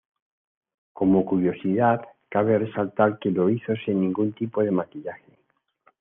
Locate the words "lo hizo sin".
3.29-4.01